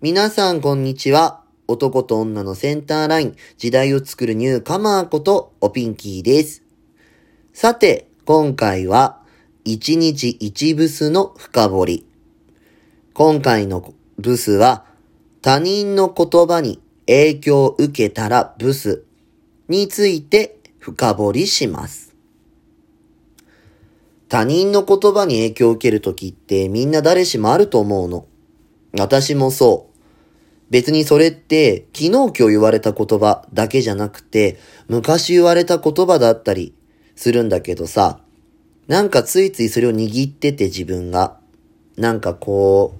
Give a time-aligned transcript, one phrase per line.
[0.00, 1.42] 皆さんこんにちは。
[1.66, 6.62] 男と女のセンターライン、時代を作るニューカマーことおピンキーです。
[7.52, 9.20] さて、今回は、
[9.64, 12.06] 一日一ブスの深掘り。
[13.12, 14.84] 今回のブスは、
[15.42, 19.02] 他人の言葉に影響を受けたらブス
[19.66, 22.14] について深掘りします。
[24.28, 28.28] 他人の言葉に影響を受けるときってみんな誰しもあると思うの？
[28.96, 29.87] 私もそう。
[30.70, 34.58] 別にそれって昨日今日言われた言葉だけじゃなくて
[34.88, 36.74] 昔言われた言葉だったり
[37.18, 38.20] するんだけどさ、
[38.86, 41.36] なんかついついそれを握ってて自分が、
[41.96, 42.94] なんかこ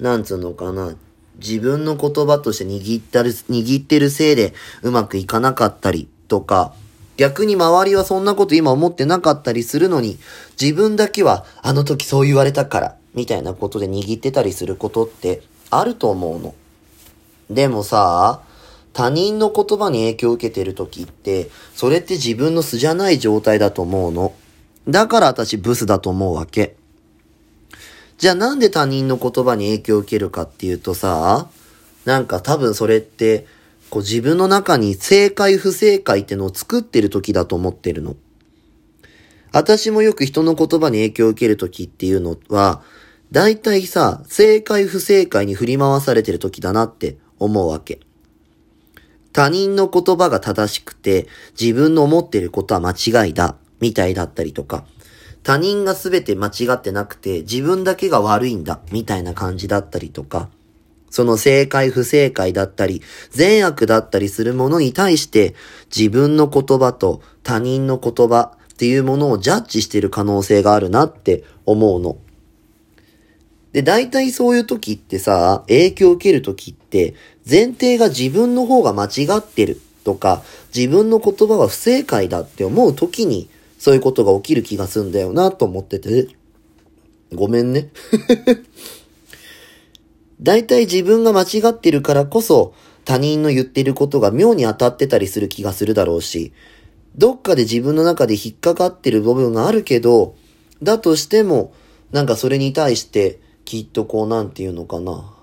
[0.00, 0.96] う、なんつうのかな、
[1.36, 4.52] 自分の言葉として握ったる、握ってるせいで
[4.82, 6.74] うまくいかなかったりとか、
[7.16, 10.18] 逆に周りはそんなこと今思ってなかったりするのに、
[10.60, 16.54] 自分だけはあの時そう言われたから、みたいなことで握ってたりすることってあると思うの。
[17.50, 18.42] でもさ、
[18.92, 24.34] 他人の言葉に影響を受けてる時って、それって自分の素じゃない状態だと思うの。
[24.88, 26.76] だから私ブスだと思うわけ。
[28.18, 31.48] じゃあなんで他人の言葉に影響を受けるかっていうとさ、
[32.06, 33.46] なんか多分それって、
[33.90, 38.16] こう自分の中に正解不正解ってのを作ってる時だと思ってるの。
[39.52, 42.82] 私もよく人の言葉に影響を受ける時っていうのは、
[43.30, 48.00] だいたいさ、正解不正解に振り回されてる時だなって思うわけ。
[49.32, 51.26] 他人の言葉が正しくて、
[51.60, 54.86] 自分の思ってることは間違いだ、みたいだったりとか、
[55.42, 60.48] 他人が全て間違ってなくて、自分だけが悪いんだ、みたいな感じだったりとか、
[61.10, 65.54] その正解不正解だったり、善悪だったりするものに対して、
[65.94, 72.16] 自分の言葉と他人の言葉っていうものをジャッジしてる可能性があるなって思うの。
[73.76, 77.14] で、大体そういう時ってさ、影響を受ける時って、
[77.46, 80.42] 前提が自分の方が間違ってるとか、
[80.74, 86.28] 自分の言葉は不正解だって思う時に、そういうことが起きる気がすんだよなと思ってて。
[87.34, 87.90] ごめんね。
[90.40, 92.72] 大体自分が間違ってるからこそ、
[93.04, 96.54] 他人の言ってることが妙に当たってたりする気がするだろうし、
[97.18, 100.34] どっかで自分の中で引っかかってる部分があるけど、
[100.82, 101.74] だとしても、
[102.10, 105.34] なんかそれに対して、きっとこうなんていうのかな。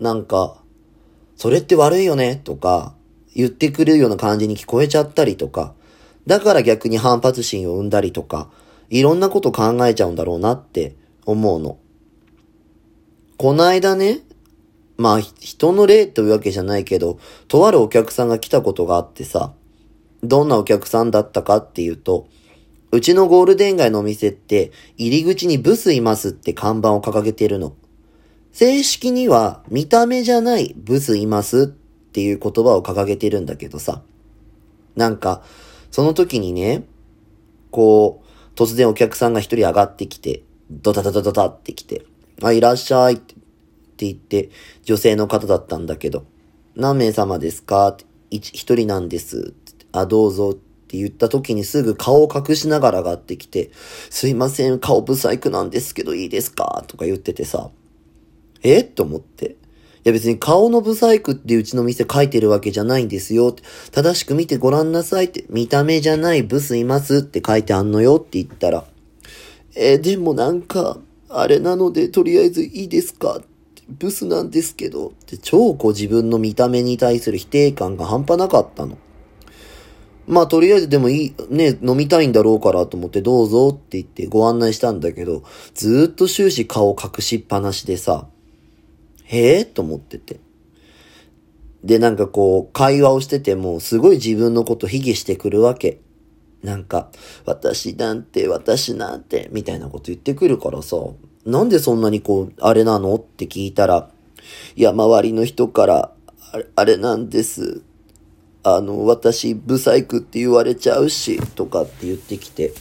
[0.00, 0.56] なんか、
[1.36, 2.40] それって悪いよね？
[2.42, 2.94] とか、
[3.36, 5.74] 言ってくれるような感じに聞こえちゃったりとか、
[6.26, 8.50] だから逆に反発心を生んだりとか、
[8.88, 10.96] いろんなこと考えちゃうんだろうなって
[11.26, 11.78] 思うの。
[13.36, 14.20] こないだね、
[14.96, 17.18] まあ人の例というわけじゃないけど、
[17.48, 19.52] とあるお客さんが来たことがあってさ、
[20.22, 22.26] どんなお客さんだったかっていうと、
[22.94, 27.74] うちのゴールデン街のお店って入り口にブスいますって看板を掲げてるの。
[28.52, 34.02] 正式には見た目じゃないブスいますっていう言葉を掲げてるんだけどさ。
[34.94, 35.42] なんか、
[35.90, 36.84] その時にね、
[37.72, 42.06] こう、突然お客さんが一人上がってきて、ドタドタドタって来て、
[42.44, 43.34] あ、いらっしゃいって
[43.96, 44.50] 言って、
[44.84, 46.26] 女性の方だったんだけど、
[46.76, 47.88] 何名様ですか？
[47.88, 49.84] って一人なんですって。
[49.90, 50.56] あ、どうぞ
[50.94, 53.70] って言った時にすぐ顔を隠しながら上がってきて、
[54.10, 56.84] すいません、顔ブサイクなんですけどいいですか？
[56.86, 57.70] とか言っててさ、
[58.62, 58.84] え？
[58.84, 59.56] と思って。
[60.04, 63.56] いや別に顔のブサイクってうちの店書いてるわけじゃないんですよ。
[63.90, 65.46] 正しく見てごらんなさいって。
[65.48, 68.84] 見た目じゃないブスいますって書いてあんのよって言ったら。
[69.74, 73.38] えーでもなんか、あれなのでとりあえずいいですか？
[73.38, 73.46] って。
[73.88, 75.08] ブスなんですけど。
[75.08, 78.98] って超こう自分の見た目に対する否定感が半端なかったの。
[80.26, 85.42] まあとりあえずでもいい、ね、飲みたいんだろうからと思ってどうぞって言ってご案内したんだけど、
[85.74, 88.28] ずっと終始顔隠しっぱなしでさ、
[89.24, 90.40] へえと思ってて。
[91.82, 96.00] で、なんかこう、会話をしてても、すごい自分のこと卑下してくるわけ。
[96.62, 97.10] なんか、
[97.44, 100.96] 私なんて、私なんて、みたいなこと言ってくるからさ、
[101.44, 103.16] なんでそんなにこう、あれなの？
[103.16, 104.10] って聞いたら、
[104.76, 106.12] いや、周りの人から、
[106.52, 107.82] あれ、あれなんです。
[108.64, 112.72] あの、私、ブサイクって言われちゃうし、とかって言ってきて、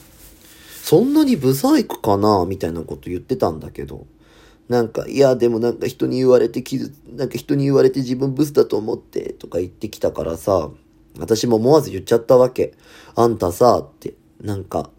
[0.82, 4.08] そんなにブサイクかなみたいなこと言ってたんだけど、
[4.70, 10.70] なんか、いや、でもなんか人に言われて傷、なんか人に言われて自分ブスだと思って、とか言ってきたからさ、
[11.20, 12.74] 私も思わず言っちゃったわけ。
[13.16, 14.90] あんたさ、って、なんか、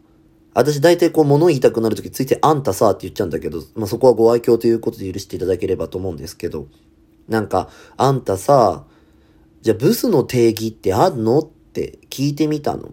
[0.52, 6.68] 私大体こう物言いたくなるときついてあんたさって言っちゃうんだけど、まあ、そこはご愛嬌ということで許していただければと思うんですけど、
[7.28, 8.84] なんか、あんたさ、
[9.64, 11.38] じゃあブスの定義ってあんの？
[11.38, 12.92] って聞いてみたの。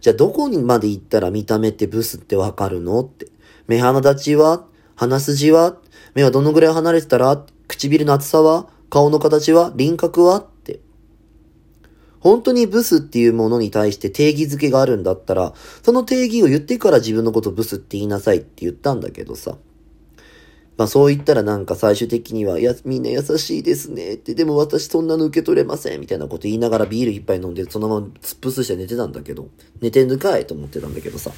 [0.00, 3.00] じゃあどこにまで行ったら見た目ってブスってわかるの？
[3.00, 3.28] って。
[3.68, 4.66] 目鼻立ちは？
[4.96, 5.76] 鼻筋は？
[6.16, 7.46] 目はどのぐらい離れてたら？
[7.68, 8.68] 唇の厚さは？
[8.90, 9.72] 顔の形は？
[9.76, 10.40] 輪郭は？
[10.40, 10.80] って。
[12.18, 15.54] 本当にブスっていうものに対して定義づけがあるんだったら、
[15.84, 19.56] その定義を言ってから自分のことブスって言いなさいって言ったんだけどさ。
[20.78, 29.48] まあそう言ったらなんか最終的には、いや、みんな優しいですねって、でも私そんなの受け取れませんみたいなこと言いながらビール一杯飲んでそのまま突っ伏すして寝てたんだけど、
[29.80, 31.32] 寝てんのかいと思ってたんだけどさ。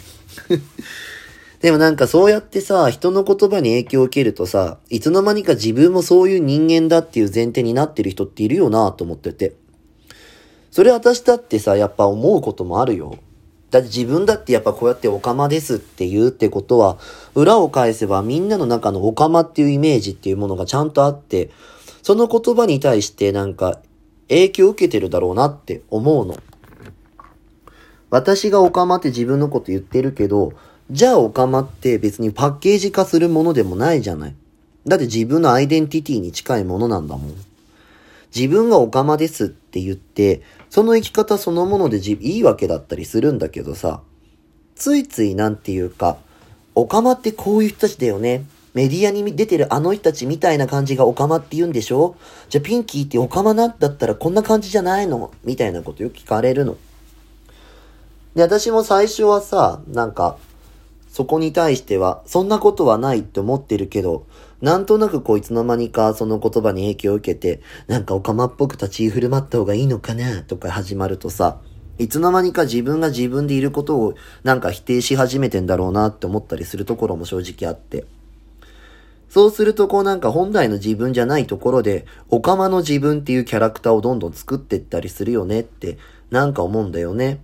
[1.63, 9.55] でもなんかそうやってさ、人の言葉に影響を受けるとさ、いつの間にか自分もそういう人間だっていう前提になってる人っているよなと思ってて。
[10.71, 13.17] それ私だってさ、やっぱ思うこともあるよ。
[13.71, 16.99] だって自分だってやっぱこうやってオカマですって言うってことは、
[17.35, 21.51] 裏を返せばみんなの中のオカマっていうイメージっていうものがちゃんとあって、
[22.03, 23.81] その言葉に対してなんか
[24.29, 26.37] 影響を受けてるだろうなって思うの。
[28.11, 30.53] 私がオカマって自分のこと言ってるけど、
[30.91, 34.35] じゃあオカマって別にパッケージ化するものでもないじゃない。
[34.85, 37.35] だって自分のアイデンティティに近いものなんだもん。
[38.35, 44.03] 自分がオカマですって言って、その生き方そのものでいいわけだったりするんだけどさ、
[44.77, 46.19] ついついなんていうか、
[46.75, 48.45] オカマってこういう人たちだよね。
[48.73, 52.15] メディアに出てるあの人たちみたいな感じがオカマって言うんでしょ？
[52.49, 55.33] じゃあピンキーってオカマなんだったらこんな感じじゃないの？
[55.43, 56.77] みたいなことよく聞かれるの。
[58.37, 60.39] で、私も最初はさ、なんか、
[61.09, 64.25] そこに対しては、そんなことはないって思ってるけど、
[64.61, 71.61] なんとなくこういつの間にかその言葉に影響を受けて、なんかオカマっぽく立ち振る舞った方がいいのかなとか始まるとさ、
[71.99, 78.05] いつの間にか自分が自分でいることをなんか否定し始めてんだろうなって思ったりするところも正直あって。
[79.29, 85.99] そうするとこうなんか本来の自分じゃないところで、オカマの自分っていうキャラクターをどんどん作っていったりするよねって
[86.31, 87.41] なんか思うんだよね。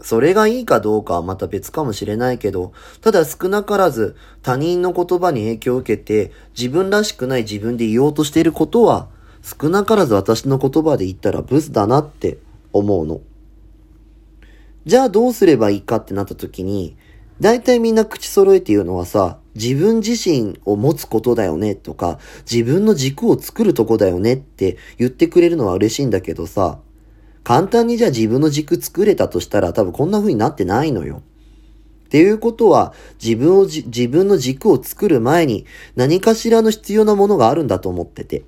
[0.00, 9.08] それがいいかどうかはまた別かもしれないけど、ただ少なからず他人の言葉に影響を受けて自分らしくない自分で言おうとしていることは
[9.42, 12.38] 少なからず私の言葉で言ったらブスだなって
[12.72, 13.20] 思うの。
[14.84, 16.96] じゃあどうすればいいかってなった時に、
[17.40, 22.18] 大体みんな口揃えて言うのはさ、自分自身を持つことだよねとか、
[22.50, 26.78] 自分の軸を作るとこだよねって言ってくれるのは嬉しいんだけどさ、
[27.46, 31.22] 簡単にじゃあ自分の軸作れたとしたら多分こんな風になってないのよ。
[32.06, 35.64] っていうことは自分を自分の軸を作る前に
[35.94, 38.42] 何かしらの必要なものがあるんだと思ってて。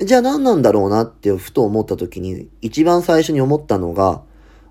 [0.00, 4.22] じゃあ何なんだろうなってふと思った時に一番最初に思ったのが、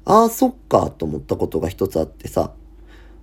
[0.03, 2.51] ああ、そっかと思ったことが一つあってさ。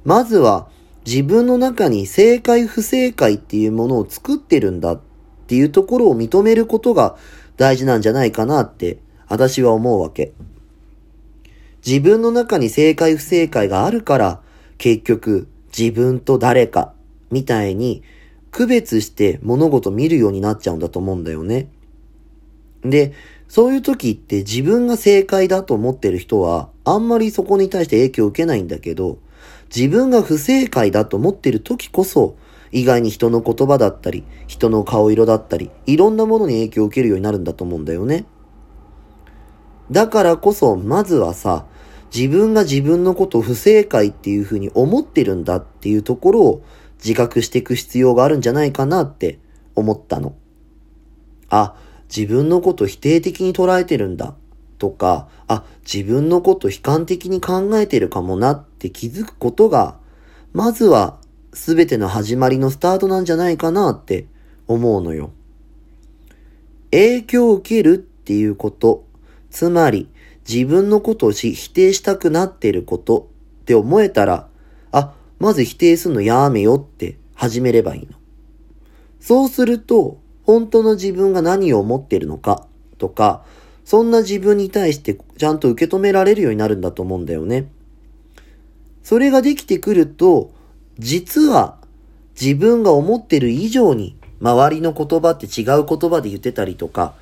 [0.05, 0.71] まずは
[1.05, 5.01] 自分の中に正解不正解っていうものを作ってるんだっ
[5.49, 7.19] ていうところを認めることが
[7.59, 8.97] 大事なんじゃないかなって
[9.33, 10.35] 私は思うわけ。
[11.87, 14.43] 自分の中に正解不正解があるから、
[14.77, 16.93] 結局自分と誰か
[17.31, 18.03] みたいに
[18.51, 21.71] 区別して物事見るようになっちゃうんだと思うんだよね。
[22.83, 23.15] で、
[23.49, 29.17] そういう時って自分が正解だと思ってる人はあんまりそこに対して影響を受けないんだけど、
[29.75, 32.37] 自分が不正解だと思ってる時こそ
[32.71, 38.27] 意外に人の言葉だったり、人の顔色だったり、いろんなものに影響を受けるようになるんだと思うんだよね。
[39.93, 41.67] だからこそ、まずはさ、
[42.15, 46.65] 自分が自分のことを不正解っていうふうに思ってるんだっていうところを
[47.03, 49.39] 自覚していく必要があるんじゃないかなって
[49.75, 50.35] 思ったの。
[51.49, 51.75] あ、
[52.15, 54.35] 自分のこと否定的に捉えてるんだ
[54.79, 59.97] とか、あ、自分のこと悲観的に考えてるかもなって気づくことが、
[60.53, 61.19] まずは
[61.53, 64.27] 全ての始まりのスタートなんじゃないかなって
[64.67, 65.33] 思うのよ。
[66.91, 69.07] 影響を受けるっていうこと
[69.53, 70.09] つまり、
[70.49, 73.29] 自分のことをし否定したくなっていること
[73.61, 74.49] って思えたら、
[74.91, 78.19] あ、まず否定するのやめよって始めればいいの。
[79.21, 82.67] そうすると、本当の自分が何を思っているのか
[82.99, 83.45] とか、
[83.85, 87.69] そんな自分に対してちゃんと受け止められるようになるんだと思うんだよね。
[89.03, 90.51] それができてくると、
[90.99, 91.77] 実は
[92.41, 97.15] 自分が思ってる以上に周りの言葉って違う言葉で言ってたりとか、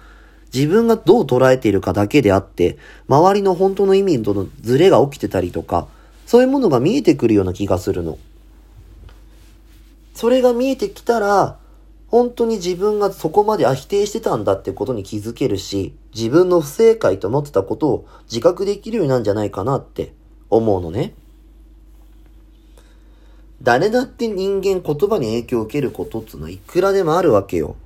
[0.53, 2.77] 自分がどう捉えているかだけであって、
[3.09, 5.87] 周りの本当の意味とのズレが起きてたりとか、
[6.27, 8.19] そういうものが見えてくるような気がするの。
[10.15, 11.59] それが見えてきたら、
[12.09, 20.13] 本当に自分がそこまで否定してたんだってことに気づけるし、自分の不正解と思ってたことを自覚できるようになるんじゃないかなって
[20.51, 21.15] 思うのね。
[23.63, 27.77] 誰だって人間言葉に影響を受けることっていうのはいくらでもあるわけよ。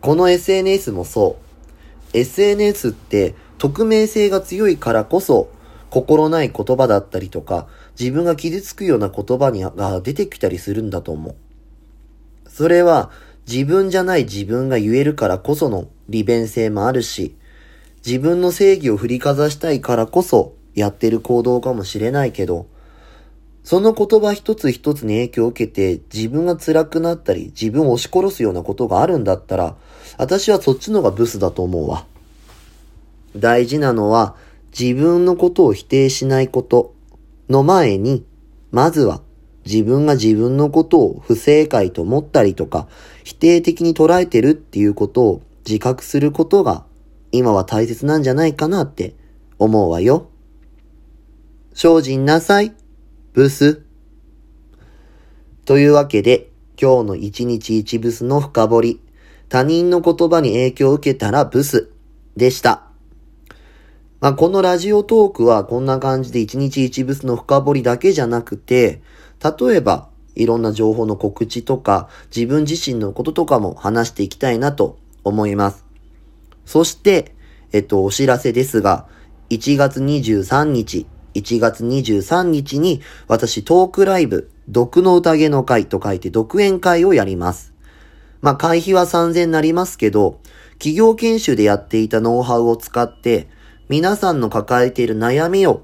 [0.00, 1.49] この SNS もそう。
[2.12, 5.50] SNS って匿名性が強いからこそ
[5.90, 11.36] 心ない言葉だったりとか自分が傷つくような言葉にが出てきたりするんだと思う。
[12.48, 13.10] それは
[13.50, 17.36] 自分じゃない自分が言えるからこその利便性もあるし、
[18.04, 22.66] 自分の正義を振りかざしたいからこそやってる行動かもしれないけど、
[23.70, 29.76] その言葉一つ一つに影響を受けて自分が辛くなったり自分を押し殺すようなことがあるんだったら、
[30.18, 32.04] 私はそっちの方がブスだと思うわ。
[33.36, 34.34] 大事なのは
[34.76, 36.96] 自分のことを否定しないこと
[37.48, 38.24] の前に、
[38.72, 39.22] まずは
[39.64, 42.88] 自分が自分のことを不正解と思ったりとか、
[43.22, 46.84] 否定的に捉えてるっていうことを自覚することが
[47.30, 49.14] 今は大切なんじゃないかなって
[49.60, 50.28] 思うわよ。
[51.72, 52.74] 精進なさい、
[53.32, 53.82] ブス。
[55.64, 59.00] というわけで、今日の一日一ブスの深掘り、
[59.48, 61.92] 他人の言葉に影響を受けたらブス
[62.36, 62.88] でした。
[64.20, 69.00] まあ、このラジオトークはこんな感じで一日一ブスの深掘りだけじゃなくて、
[69.40, 75.84] 例えば、いろんな情報の告知とか、自分自身のこととかも話していきたいなと思います。
[76.64, 77.36] そして、
[77.70, 79.06] えっと、お知らせですが、
[79.50, 87.74] 1月23日、1月23日に私トークライブ、毒の宴の会と書いて独演会をやります。
[88.40, 90.40] まあ、会費は3000になりますけど、
[90.74, 93.48] 企業研修でやっていたノウハウを使って、
[93.88, 95.82] 皆さんの抱えている悩みを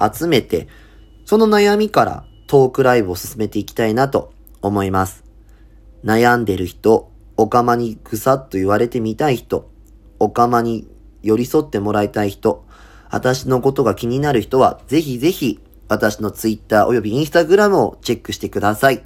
[0.00, 0.68] 集めて、
[1.24, 5.24] その悩みからトークライブを進めていきたいなと思います。
[6.04, 9.70] 悩んでる人、おかまにぐさっと言われてみたい人、
[10.18, 10.86] おかまに
[11.22, 12.65] 寄り添ってもらいたい人、
[13.10, 19.04] 私のことが気になる人は、ぜひぜひ、私のツイッターおよびインスタグラムをチェックしてください。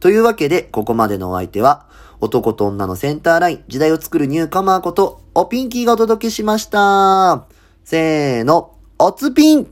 [0.00, 1.86] というわけで、ここまでのお相手は、
[2.20, 7.46] 男と女のセンターライン、時代を作るニューカマーこと、おピンキーがお届けしました。
[7.84, 9.64] せーの、おつピン